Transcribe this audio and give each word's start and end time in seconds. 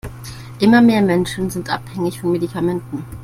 Immer 0.59 0.81
mehr 0.81 1.03
Menschen 1.03 1.51
sind 1.51 1.69
abhängig 1.69 2.21
von 2.21 2.31
Medikamenten. 2.31 3.05